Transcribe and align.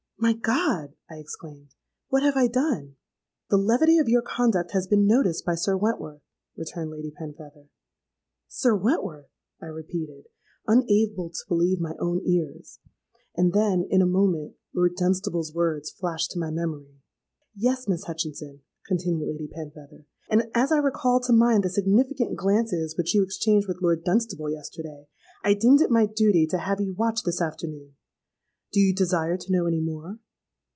'—'My 0.21 0.33
God!' 0.33 0.93
I 1.09 1.15
exclaimed; 1.17 1.73
'what 2.09 2.21
have 2.21 2.37
I 2.37 2.45
done?'—'The 2.45 3.57
levity 3.57 3.97
of 3.97 4.07
your 4.07 4.21
conduct 4.21 4.69
has 4.69 4.85
been 4.85 5.07
noticed 5.07 5.43
by 5.45 5.55
Sir 5.55 5.75
Wentworth,' 5.75 6.21
returned 6.55 6.91
Lady 6.91 7.09
Penfeather.—'Sir 7.09 8.75
Wentworth!' 8.75 9.31
I 9.59 9.65
repeated, 9.65 10.27
unable 10.67 11.31
to 11.31 11.47
believe 11.47 11.79
my 11.81 11.95
own 11.99 12.21
ears; 12.23 12.77
and 13.35 13.51
then, 13.51 13.87
in 13.89 13.99
a 13.99 14.05
moment, 14.05 14.57
Lord 14.75 14.95
Dunstable's 14.95 15.55
words 15.55 15.89
flashed 15.89 16.29
to 16.31 16.39
my 16.39 16.51
memory.—'Yes, 16.51 17.87
Miss 17.87 18.03
Hutchinson,' 18.03 18.61
continued 18.85 19.27
Lady 19.27 19.47
Penfeather; 19.47 20.05
'and 20.29 20.51
as 20.53 20.71
I 20.71 20.77
recalled 20.77 21.23
to 21.23 21.33
mind 21.33 21.63
the 21.63 21.69
significant 21.71 22.35
glances 22.37 22.95
which 22.95 23.15
you 23.15 23.23
exchanged 23.23 23.67
with 23.67 23.81
Lord 23.81 24.03
Dunstable 24.03 24.51
yesterday, 24.51 25.07
I 25.43 25.55
deemed 25.55 25.81
it 25.81 25.89
my 25.89 26.05
duty 26.05 26.45
to 26.51 26.59
have 26.59 26.79
you 26.79 26.93
watched 26.93 27.25
this 27.25 27.41
afternoon. 27.41 27.95
Do 28.73 28.79
you 28.79 28.95
desire 28.95 29.35
to 29.35 29.51
know 29.51 29.65
any 29.65 29.81
more?' 29.81 30.19